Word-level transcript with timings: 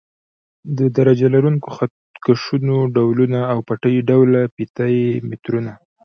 د 0.77 0.79
درجه 0.97 1.27
لرونکو 1.35 1.67
خط 1.75 1.93
کشونو 2.25 2.75
ډولونه 2.95 3.39
او 3.51 3.57
پټۍ 3.67 3.95
ډوله 4.09 4.41
فیته 4.53 4.85
یي 4.95 5.07
مترونه. 5.29 5.71